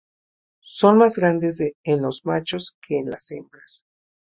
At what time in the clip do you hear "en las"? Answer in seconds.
2.97-3.29